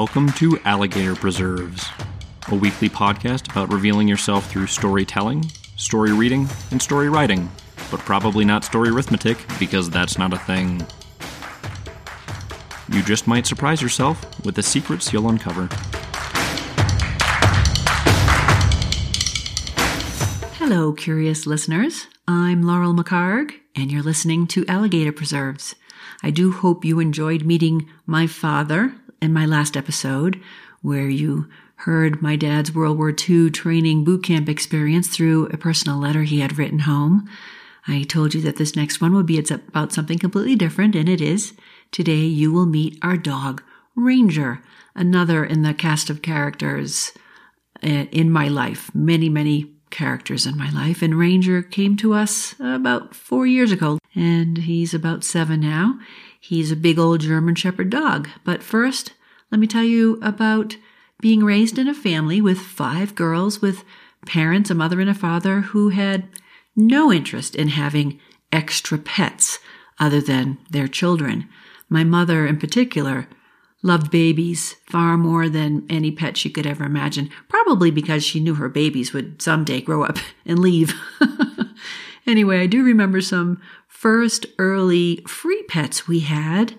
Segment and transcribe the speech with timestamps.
[0.00, 1.86] Welcome to Alligator Preserves,
[2.48, 5.44] a weekly podcast about revealing yourself through storytelling,
[5.76, 7.50] story reading, and story writing,
[7.90, 10.86] but probably not story arithmetic because that's not a thing.
[12.88, 15.68] You just might surprise yourself with the secrets you'll uncover.
[20.54, 22.06] Hello, curious listeners.
[22.26, 25.74] I'm Laurel McHargue, and you're listening to Alligator Preserves.
[26.22, 30.40] I do hope you enjoyed meeting my father in my last episode,
[30.82, 35.98] where you heard my dad's World War II training boot camp experience through a personal
[35.98, 37.28] letter he had written home.
[37.86, 41.20] I told you that this next one would be about something completely different, and it
[41.20, 41.54] is.
[41.90, 43.62] Today you will meet our dog,
[43.94, 44.62] Ranger,
[44.94, 47.12] another in the cast of characters
[47.82, 48.94] uh, in my life.
[48.94, 51.02] Many, many characters in my life.
[51.02, 55.98] And Ranger came to us about four years ago, and he's about seven now.
[56.38, 58.28] He's a big old German Shepherd dog.
[58.44, 59.12] But first,
[59.50, 60.76] let me tell you about
[61.20, 63.84] being raised in a family with five girls with
[64.26, 66.28] parents, a mother and a father who had
[66.76, 68.20] no interest in having
[68.52, 69.58] extra pets
[69.98, 71.48] other than their children.
[71.88, 73.28] My mother, in particular,
[73.82, 78.54] loved babies far more than any pet she could ever imagine, probably because she knew
[78.54, 80.94] her babies would someday grow up and leave.
[82.26, 86.78] anyway, I do remember some first early free pets we had.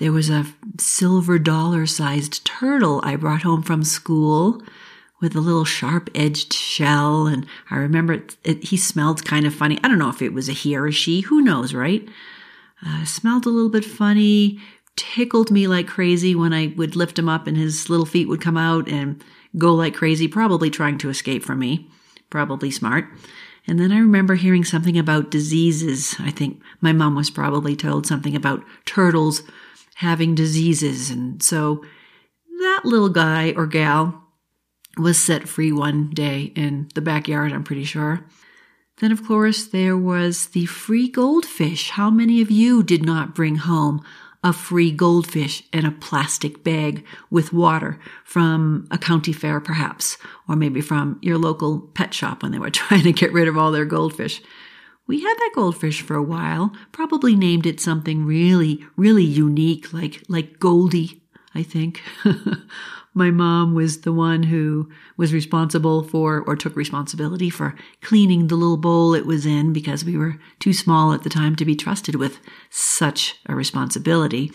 [0.00, 0.46] There was a
[0.78, 4.62] silver dollar sized turtle I brought home from school
[5.20, 7.26] with a little sharp edged shell.
[7.26, 9.78] And I remember it, it, he smelled kind of funny.
[9.84, 11.20] I don't know if it was a he or a she.
[11.20, 12.08] Who knows, right?
[12.84, 14.58] Uh, smelled a little bit funny,
[14.96, 18.40] tickled me like crazy when I would lift him up and his little feet would
[18.40, 19.22] come out and
[19.58, 21.90] go like crazy, probably trying to escape from me.
[22.30, 23.04] Probably smart.
[23.66, 26.16] And then I remember hearing something about diseases.
[26.18, 29.42] I think my mom was probably told something about turtles
[30.00, 31.10] having diseases.
[31.10, 31.84] And so
[32.58, 34.24] that little guy or gal
[34.96, 38.24] was set free one day in the backyard, I'm pretty sure.
[38.98, 41.90] Then, of course, there was the free goldfish.
[41.90, 44.02] How many of you did not bring home
[44.42, 50.16] a free goldfish in a plastic bag with water from a county fair, perhaps,
[50.48, 53.58] or maybe from your local pet shop when they were trying to get rid of
[53.58, 54.40] all their goldfish.
[55.10, 60.22] We had that goldfish for a while, probably named it something really, really unique, like,
[60.28, 61.20] like Goldie,
[61.52, 62.00] I think.
[63.12, 68.54] my mom was the one who was responsible for or took responsibility for cleaning the
[68.54, 71.74] little bowl it was in because we were too small at the time to be
[71.74, 72.38] trusted with
[72.70, 74.52] such a responsibility.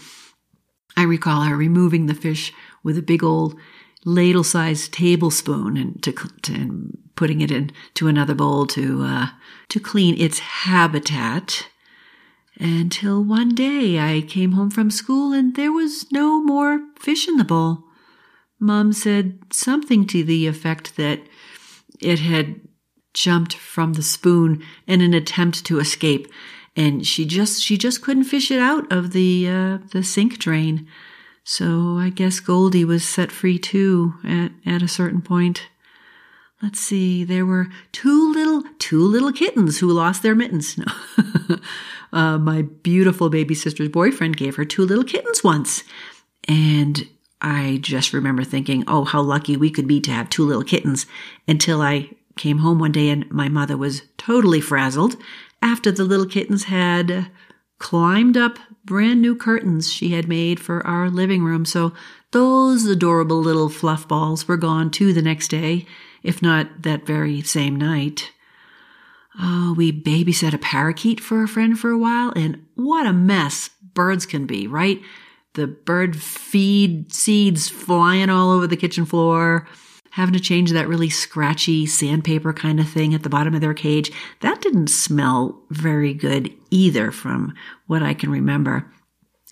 [0.95, 3.59] I recall her removing the fish with a big old
[4.05, 9.27] ladle sized tablespoon and to, to and putting it into another bowl to uh,
[9.69, 11.67] to clean its habitat
[12.57, 17.37] until one day I came home from school and there was no more fish in
[17.37, 17.83] the bowl.
[18.59, 21.19] Mom said something to the effect that
[21.99, 22.61] it had
[23.13, 26.27] jumped from the spoon in an attempt to escape
[26.75, 30.87] and she just she just couldn't fish it out of the uh, the sink drain
[31.45, 35.69] so i guess goldie was set free too at at a certain point.
[36.61, 40.77] Let's see there were two little two little kittens who lost their mittens.
[41.47, 41.57] No.
[42.13, 45.83] uh, my beautiful baby sister's boyfriend gave her two little kittens once.
[46.47, 47.07] And
[47.41, 51.05] I just remember thinking, oh, how lucky we could be to have two little kittens
[51.47, 55.17] until I came home one day and my mother was totally frazzled
[55.61, 57.29] after the little kittens had
[57.79, 61.65] climbed up brand new curtains she had made for our living room.
[61.65, 61.93] So
[62.31, 65.85] those adorable little fluff balls were gone too the next day,
[66.23, 68.31] if not that very same night.
[69.39, 73.69] Oh, we babysat a parakeet for a friend for a while, and what a mess
[73.93, 75.01] birds can be, right?
[75.55, 79.67] the bird feed seeds flying all over the kitchen floor,
[80.15, 83.73] having to change that really scratchy sandpaper kind of thing at the bottom of their
[83.73, 84.09] cage.
[84.39, 87.53] That didn't smell very good either, from
[87.87, 88.89] what I can remember.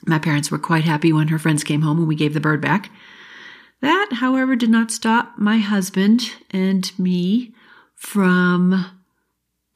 [0.05, 2.61] My parents were quite happy when her friends came home and we gave the bird
[2.61, 2.89] back.
[3.81, 7.53] That, however, did not stop my husband and me
[7.93, 8.85] from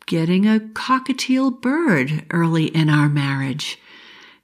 [0.06, 3.78] getting a cockatiel bird early in our marriage.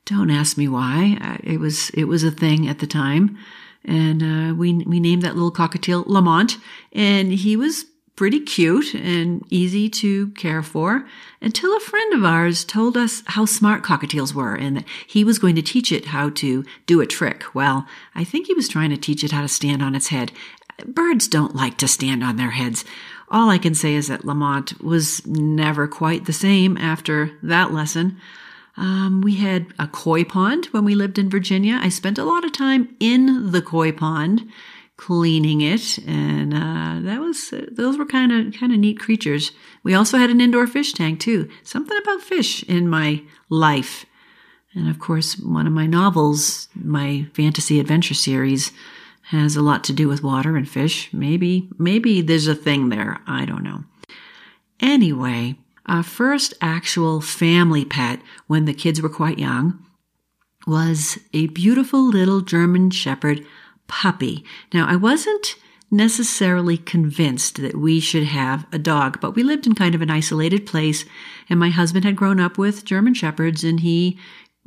[0.03, 1.39] Don't ask me why.
[1.41, 3.37] It was it was a thing at the time,
[3.85, 6.57] and uh, we we named that little cockatiel Lamont,
[6.91, 7.85] and he was
[8.15, 11.05] pretty cute and easy to care for
[11.41, 15.39] until a friend of ours told us how smart cockatiels were and that he was
[15.39, 17.43] going to teach it how to do a trick.
[17.55, 20.31] Well, I think he was trying to teach it how to stand on its head.
[20.85, 22.85] Birds don't like to stand on their heads.
[23.29, 28.19] All I can say is that Lamont was never quite the same after that lesson.
[28.75, 31.79] Um, we had a koi pond when we lived in Virginia.
[31.81, 34.49] I spent a lot of time in the koi pond
[34.97, 39.51] cleaning it, and uh, that was those were kind of kind of neat creatures.
[39.83, 41.49] We also had an indoor fish tank too.
[41.63, 44.05] Something about fish in my life,
[44.73, 48.71] and of course, one of my novels, my fantasy adventure series,
[49.23, 51.11] has a lot to do with water and fish.
[51.13, 53.19] Maybe maybe there's a thing there.
[53.27, 53.83] I don't know.
[54.79, 59.83] Anyway, our first actual family pet when the kids were quite young
[60.65, 63.45] was a beautiful little German Shepherd
[63.87, 64.45] puppy.
[64.73, 65.55] Now, I wasn't
[65.91, 70.09] necessarily convinced that we should have a dog, but we lived in kind of an
[70.09, 71.05] isolated place
[71.49, 74.17] and my husband had grown up with German shepherds and he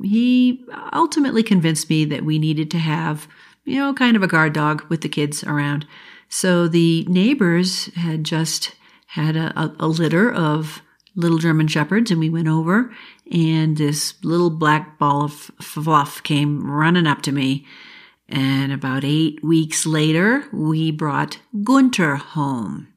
[0.01, 3.27] he ultimately convinced me that we needed to have,
[3.65, 5.87] you know, kind of a guard dog with the kids around.
[6.29, 8.75] So the neighbors had just
[9.07, 10.83] had a, a, a litter of
[11.17, 12.93] little German shepherds and we went over
[13.29, 17.65] and this little black ball of fluff came running up to me
[18.29, 22.89] and about eight weeks later, we brought Gunter home.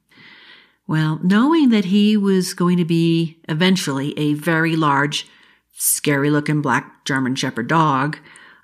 [0.87, 5.27] Well, knowing that he was going to be eventually a very large,
[5.71, 8.17] scary looking black German Shepherd dog,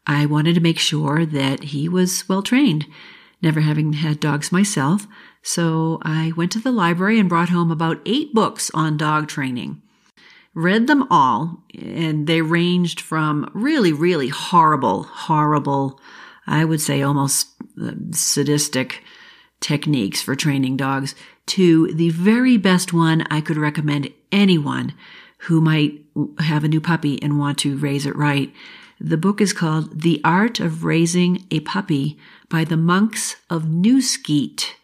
[0.06, 2.86] I wanted to make sure that he was well trained,
[3.42, 5.07] never having had dogs myself.
[5.47, 9.81] So I went to the library and brought home about eight books on dog training.
[10.53, 16.01] Read them all, and they ranged from really, really horrible, horrible
[16.45, 17.47] I would say almost
[17.81, 19.05] uh, sadistic
[19.61, 21.15] techniques for training dogs
[21.45, 24.95] to the very best one I could recommend anyone
[25.44, 26.03] who might
[26.39, 28.53] have a new puppy and want to raise it right.
[28.99, 32.17] The book is called The Art of Raising a Puppy
[32.49, 34.75] by the monks of New Skete.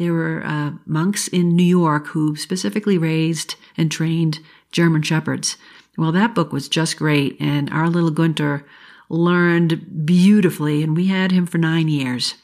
[0.00, 4.38] There were uh, monks in New York who specifically raised and trained
[4.72, 5.58] German Shepherds.
[5.98, 8.64] Well, that book was just great, and our little Gunter
[9.10, 12.36] learned beautifully, and we had him for nine years.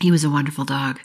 [0.00, 0.98] He was a wonderful dog.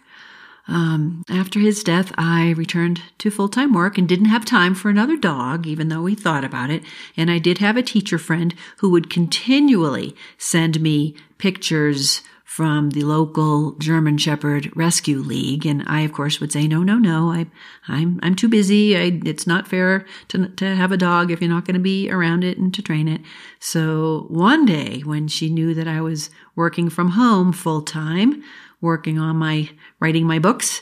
[0.67, 4.89] Um, after his death, I returned to full time work and didn't have time for
[4.89, 6.81] another dog, even though we thought about it.
[7.15, 12.23] And I did have a teacher friend who would continually send me pictures
[12.57, 16.97] from the local German Shepherd Rescue League, and I, of course, would say, "No, no,
[16.97, 17.45] no, I,
[17.87, 18.97] I'm, I'm too busy.
[18.97, 22.09] I, it's not fair to to have a dog if you're not going to be
[22.09, 23.21] around it and to train it."
[23.59, 28.41] So one day, when she knew that I was working from home full time,
[28.81, 29.69] working on my
[29.99, 30.81] writing my books,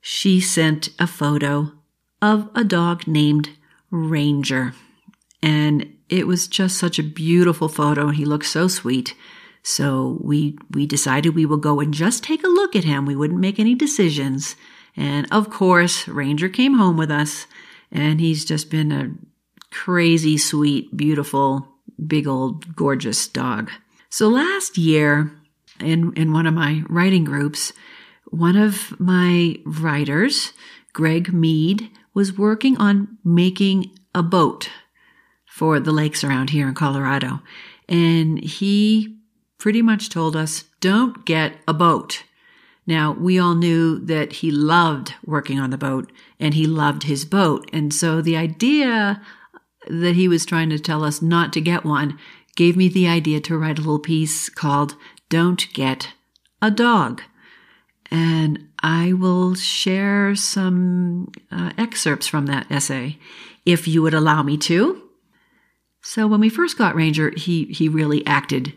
[0.00, 1.70] she sent a photo
[2.20, 3.50] of a dog named
[3.92, 4.74] Ranger,
[5.40, 8.08] and it was just such a beautiful photo.
[8.08, 9.14] He looked so sweet.
[9.68, 13.04] So we, we decided we would go and just take a look at him.
[13.04, 14.54] We wouldn't make any decisions.
[14.96, 17.48] And of course, Ranger came home with us
[17.90, 19.10] and he's just been a
[19.72, 21.66] crazy, sweet, beautiful,
[22.06, 23.72] big old, gorgeous dog.
[24.08, 25.32] So last year
[25.80, 27.72] in, in one of my writing groups,
[28.26, 30.52] one of my writers,
[30.92, 34.70] Greg Mead, was working on making a boat
[35.44, 37.40] for the lakes around here in Colorado.
[37.88, 39.15] And he
[39.58, 42.24] pretty much told us, don't get a boat.
[42.86, 47.24] Now, we all knew that he loved working on the boat and he loved his
[47.24, 47.68] boat.
[47.72, 49.20] And so the idea
[49.88, 52.18] that he was trying to tell us not to get one
[52.54, 54.96] gave me the idea to write a little piece called
[55.28, 56.12] Don't Get
[56.62, 57.22] a Dog.
[58.10, 63.18] And I will share some uh, excerpts from that essay
[63.64, 65.02] if you would allow me to.
[66.02, 68.74] So when we first got Ranger, he, he really acted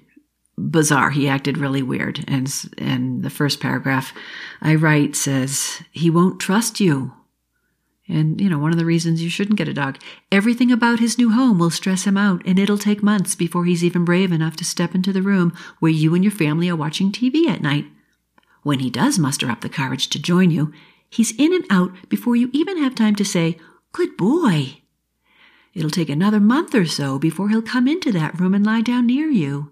[0.60, 1.12] bizarre.
[1.12, 2.24] He acted really weird.
[2.28, 4.14] And, and the first paragraph
[4.62, 7.14] I write says, he won't trust you.
[8.08, 10.00] And, you know, one of the reasons you shouldn't get a dog.
[10.32, 13.84] Everything about his new home will stress him out, and it'll take months before he's
[13.84, 17.12] even brave enough to step into the room where you and your family are watching
[17.12, 17.86] TV at night.
[18.64, 20.74] When he does muster up the courage to join you,
[21.08, 23.58] he's in and out before you even have time to say,
[23.92, 24.82] Good boy.
[25.76, 29.06] It'll take another month or so before he'll come into that room and lie down
[29.06, 29.72] near you.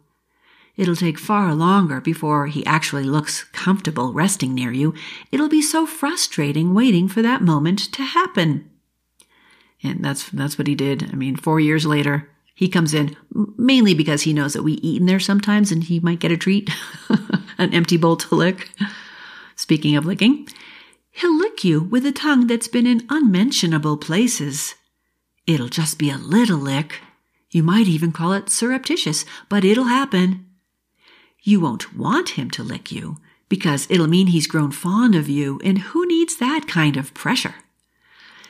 [0.78, 4.94] It'll take far longer before he actually looks comfortable resting near you.
[5.32, 8.70] It'll be so frustrating waiting for that moment to happen.
[9.84, 11.10] And that's, that's what he did.
[11.12, 13.16] I mean, four years later, he comes in
[13.58, 16.38] mainly because he knows that we eat in there sometimes and he might get a
[16.38, 16.70] treat,
[17.58, 18.70] an empty bowl to lick.
[19.56, 20.48] Speaking of licking,
[21.12, 24.76] he'll lick you with a tongue that's been in unmentionable places.
[25.46, 27.02] It'll just be a little lick.
[27.52, 30.47] You might even call it surreptitious, but it'll happen.
[31.48, 35.62] You won't want him to lick you because it'll mean he's grown fond of you,
[35.64, 37.56] and who needs that kind of pressure?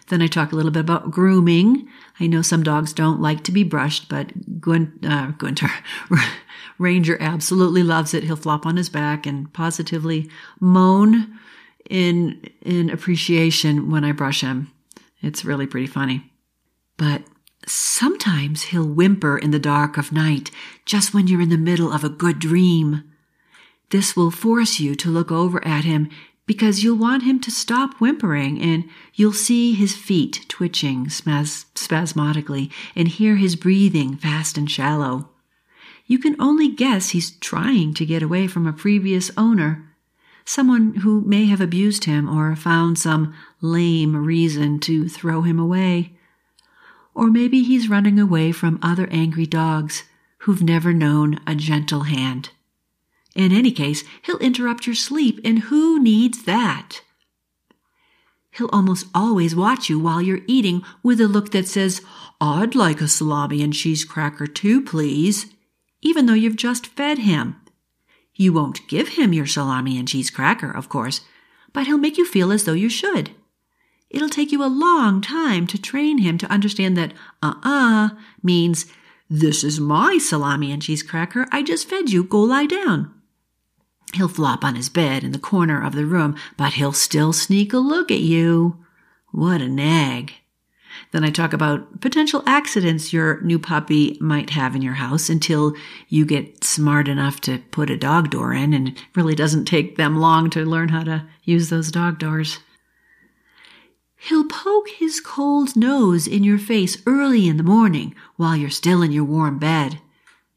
[0.07, 1.87] Then I talk a little bit about grooming.
[2.19, 5.31] I know some dogs don't like to be brushed, but Gwyn, uh,
[6.79, 8.23] Ranger absolutely loves it.
[8.23, 10.27] He'll flop on his back and positively
[10.59, 11.37] moan
[11.87, 14.71] in, in appreciation when I brush him.
[15.21, 16.31] It's really pretty funny.
[16.97, 17.21] But
[17.69, 20.51] sometimes he'll whimper in the dark of night
[20.85, 23.03] just when you're in the middle of a good dream.
[23.89, 26.09] This will force you to look over at him
[26.45, 32.71] because you'll want him to stop whimpering and you'll see his feet twitching spas- spasmodically
[32.95, 35.29] and hear his breathing fast and shallow.
[36.05, 39.93] You can only guess he's trying to get away from a previous owner,
[40.45, 46.16] someone who may have abused him or found some lame reason to throw him away.
[47.17, 50.03] Or maybe he's running away from other angry dogs
[50.41, 52.51] who've never known a gentle hand.
[53.35, 57.01] In any case, he'll interrupt your sleep, and who needs that?
[58.51, 62.03] He'll almost always watch you while you're eating with a look that says,
[62.39, 65.47] I'd like a salami and cheese cracker too, please,
[66.03, 67.55] even though you've just fed him.
[68.35, 71.21] You won't give him your salami and cheese cracker, of course,
[71.73, 73.31] but he'll make you feel as though you should.
[74.09, 78.09] It'll take you a long time to train him to understand that uh uh
[78.41, 78.85] means,
[79.29, 81.47] This is my salami and cheese cracker.
[81.51, 82.23] I just fed you.
[82.23, 83.13] Go lie down.
[84.13, 87.73] He'll flop on his bed in the corner of the room, but he'll still sneak
[87.73, 88.77] a look at you.
[89.31, 90.33] What a nag.
[91.11, 95.75] Then I talk about potential accidents your new puppy might have in your house until
[96.07, 99.97] you get smart enough to put a dog door in, and it really doesn't take
[99.97, 102.59] them long to learn how to use those dog doors.
[104.17, 109.01] He'll poke his cold nose in your face early in the morning while you're still
[109.01, 109.99] in your warm bed.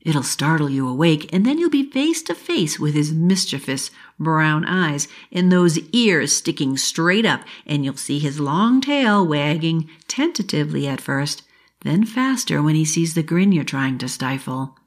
[0.01, 4.65] It'll startle you awake, and then you'll be face to face with his mischievous brown
[4.65, 10.89] eyes and those ears sticking straight up, and you'll see his long tail wagging tentatively
[10.89, 11.43] at first,
[11.83, 14.79] then faster when he sees the grin you're trying to stifle.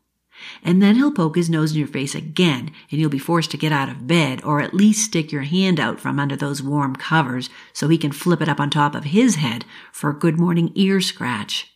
[0.64, 3.58] And then he'll poke his nose in your face again, and you'll be forced to
[3.58, 6.96] get out of bed, or at least stick your hand out from under those warm
[6.96, 10.40] covers so he can flip it up on top of his head for a good
[10.40, 11.72] morning ear scratch.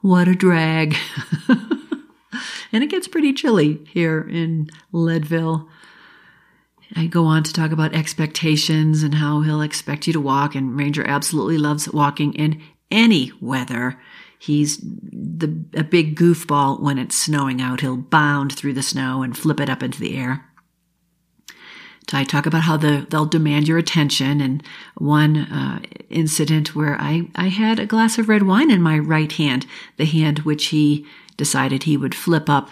[0.00, 0.96] What a drag.
[2.72, 5.68] and it gets pretty chilly here in Leadville.
[6.96, 10.76] I go on to talk about expectations and how he'll expect you to walk, and
[10.76, 13.98] Ranger absolutely loves walking in any weather.
[14.42, 17.82] He's the a big goofball when it's snowing out.
[17.82, 20.46] He'll bound through the snow and flip it up into the air.
[22.12, 24.62] I talk about how the, they'll demand your attention, and
[24.96, 29.30] one uh, incident where I, I had a glass of red wine in my right
[29.30, 29.66] hand,
[29.96, 31.06] the hand which he
[31.36, 32.70] decided he would flip up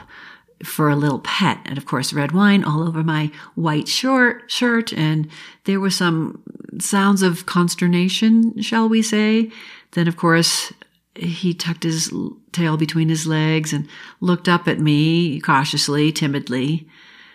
[0.65, 1.61] for a little pet.
[1.67, 4.93] And of course, red wine all over my white short shirt.
[4.93, 5.29] And
[5.65, 6.43] there were some
[6.81, 9.53] sounds of consternation, shall we say.
[9.93, 10.73] Then, of course,
[11.19, 12.13] he tucked his
[12.53, 13.89] tail between his legs and
[14.21, 16.89] looked up at me cautiously, timidly.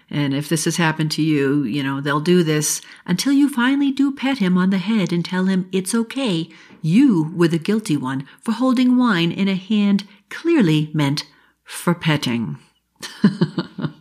[0.09, 3.91] And if this has happened to you, you know, they'll do this until you finally
[3.91, 6.49] do pet him on the head and tell him it's okay.
[6.81, 11.25] You were the guilty one for holding wine in a hand clearly meant
[11.63, 12.57] for petting.
[13.21, 13.93] he'll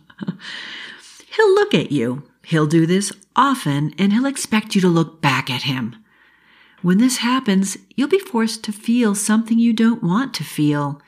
[1.55, 2.23] look at you.
[2.43, 5.95] He'll do this often and he'll expect you to look back at him.
[6.83, 11.01] When this happens, you'll be forced to feel something you don't want to feel.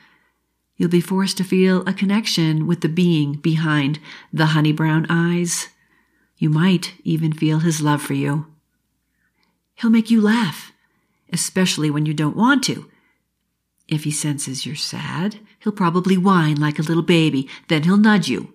[0.78, 3.98] You'll be forced to feel a connection with the being behind
[4.32, 5.68] the honey brown eyes.
[6.38, 8.46] You might even feel his love for you.
[9.74, 10.72] He'll make you laugh,
[11.30, 12.90] especially when you don't want to.
[13.86, 18.28] If he senses you're sad, he'll probably whine like a little baby, then he'll nudge
[18.28, 18.54] you.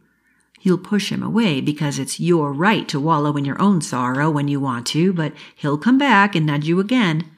[0.62, 4.48] You'll push him away because it's your right to wallow in your own sorrow when
[4.48, 7.30] you want to, but he'll come back and nudge you again.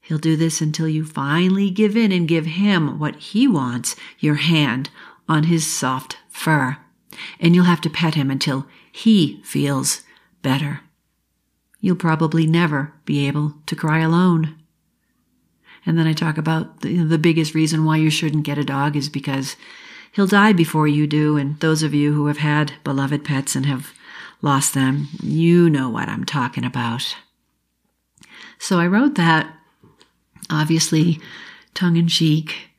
[0.00, 4.34] He'll do this until you finally give in and give him what he wants, your
[4.34, 4.90] hand
[5.28, 6.76] on his soft fur.
[7.38, 10.02] And you'll have to pet him until he feels
[10.42, 10.80] better.
[11.80, 14.56] You'll probably never be able to cry alone.
[15.86, 18.96] And then I talk about the, the biggest reason why you shouldn't get a dog
[18.96, 19.56] is because
[20.14, 21.36] he'll die before you do.
[21.36, 23.92] And those of you who have had beloved pets and have
[24.42, 27.16] lost them, you know what I'm talking about.
[28.58, 29.52] So I wrote that
[30.50, 31.20] obviously
[31.74, 32.70] tongue in cheek,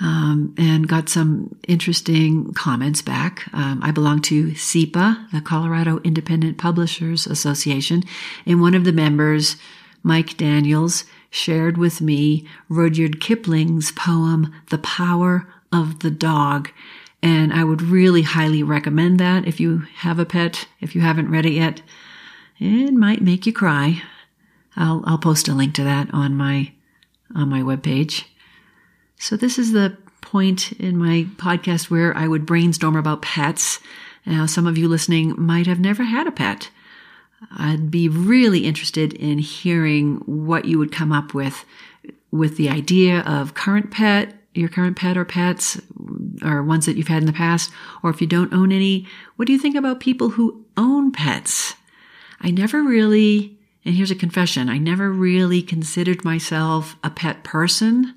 [0.00, 3.52] um, and got some interesting comments back.
[3.52, 8.02] Um, I belong to CIPA, the Colorado Independent Publishers Association,
[8.46, 9.56] and one of the members,
[10.02, 16.70] Mike Daniels, shared with me Rudyard Kipling's poem, The Power of the Dog.
[17.22, 21.30] And I would really highly recommend that if you have a pet, if you haven't
[21.30, 21.82] read it yet.
[22.58, 24.02] It might make you cry.
[24.76, 26.72] I'll, I'll post a link to that on my,
[27.34, 28.24] on my webpage.
[29.18, 33.80] So this is the point in my podcast where I would brainstorm about pets.
[34.24, 36.70] Now, some of you listening might have never had a pet.
[37.56, 41.64] I'd be really interested in hearing what you would come up with
[42.30, 45.80] with the idea of current pet, your current pet or pets,
[46.42, 47.70] or ones that you've had in the past,
[48.02, 51.74] or if you don't own any, what do you think about people who own pets?
[52.40, 58.14] I never really, and here's a confession, I never really considered myself a pet person.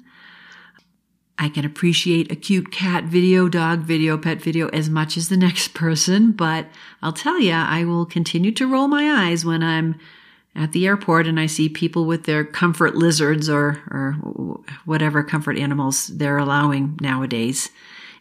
[1.38, 5.38] I can appreciate a cute cat video, dog video, pet video as much as the
[5.48, 6.68] next person, but
[7.02, 10.00] I'll tell you, I will continue to roll my eyes when I'm
[10.56, 14.12] at the airport and I see people with their comfort lizards or, or
[14.86, 17.70] whatever comfort animals they're allowing nowadays.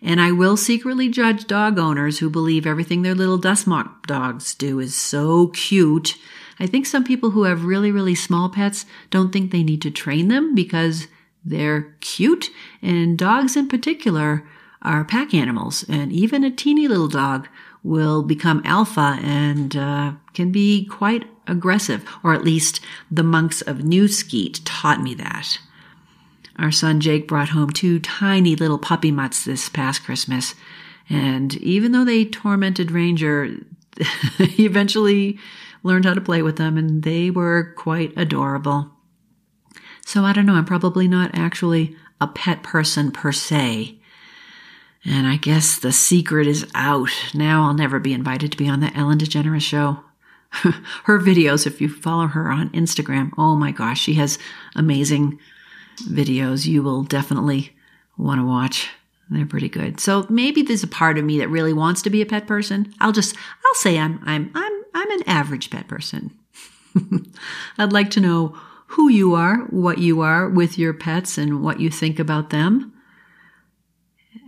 [0.01, 4.55] And I will secretly judge dog owners who believe everything their little dust mop dogs
[4.55, 6.17] do is so cute.
[6.59, 9.91] I think some people who have really, really small pets don't think they need to
[9.91, 11.07] train them because
[11.45, 12.51] they're cute.
[12.81, 14.45] And dogs in particular
[14.81, 15.85] are pack animals.
[15.89, 17.49] And even a teeny little dog
[17.85, 22.81] will become alpha and uh, can be quite aggressive, or at least
[23.11, 25.59] the monks of New Skete taught me that.
[26.59, 30.55] Our son Jake brought home two tiny little puppy mutts this past Christmas,
[31.09, 33.57] and even though they tormented Ranger,
[34.39, 35.39] he eventually
[35.83, 38.91] learned how to play with them, and they were quite adorable.
[40.05, 43.99] So I don't know, I'm probably not actually a pet person per se.
[45.05, 47.11] And I guess the secret is out.
[47.35, 50.01] Now I'll never be invited to be on the Ellen DeGeneres show.
[51.05, 54.39] her videos, if you follow her on Instagram, oh my gosh, she has
[54.77, 55.39] amazing
[56.01, 57.75] videos you will definitely
[58.17, 58.91] want to watch.
[59.31, 59.99] They're pretty good.
[59.99, 62.93] So maybe there's a part of me that really wants to be a pet person.
[63.01, 66.37] I'll just I'll say I'm I'm I'm I'm an average pet person.
[67.79, 68.57] I'd like to know
[68.89, 72.92] who you are, what you are with your pets and what you think about them.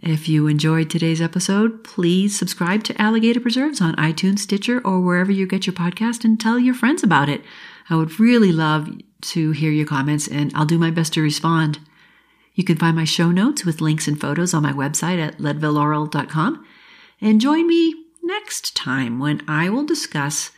[0.03, 5.33] If you enjoyed today's episode, please subscribe to Alligator Preserves on iTunes, Stitcher, or wherever
[5.33, 7.42] you get your podcast and tell your friends about it.
[7.90, 11.81] I would really love to hear your comments and I'll do my best to respond.
[12.55, 16.64] You can find my show notes with links and photos on my website at leadvillelaurel.com
[17.20, 20.51] and join me next time when I will discuss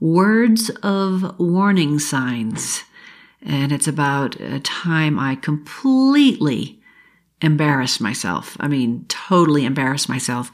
[0.00, 2.82] words of warning signs.
[3.40, 6.81] And it's about a time I completely
[7.42, 8.56] embarrassed myself.
[8.60, 10.50] I mean, totally embarrassed myself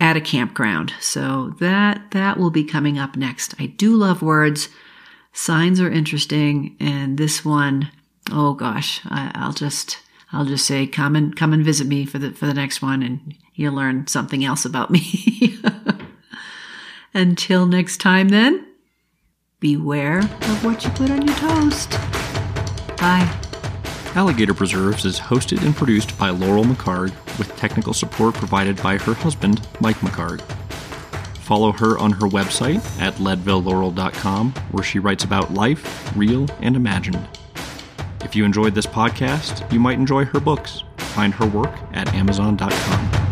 [0.00, 0.92] at a campground.
[1.00, 3.54] So that, that will be coming up next.
[3.60, 4.70] I do love words.
[5.32, 6.76] Signs are interesting.
[6.80, 7.90] And this one,
[8.32, 9.98] oh gosh, I, I'll just,
[10.32, 13.02] I'll just say, come and, come and visit me for the, for the next one
[13.02, 15.58] and you'll learn something else about me.
[17.14, 18.66] Until next time then,
[19.58, 21.90] beware of what you put on your toast.
[22.96, 23.49] Bye.
[24.16, 29.14] Alligator Preserves is hosted and produced by Laurel McHargue, with technical support provided by her
[29.14, 30.42] husband, Mike McHargue.
[31.38, 37.24] Follow her on her website at leadvillelaurel.com, where she writes about life, real and imagined.
[38.22, 40.82] If you enjoyed this podcast, you might enjoy her books.
[40.98, 43.29] Find her work at amazon.com.